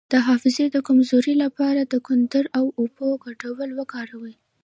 د 0.13 0.13
حافظې 0.27 0.65
د 0.71 0.77
کمزوری 0.87 1.33
لپاره 1.43 1.81
د 1.83 1.93
کندر 2.07 2.45
او 2.57 2.65
اوبو 2.81 3.07
ګډول 3.25 3.69
وکاروئ 3.79 4.35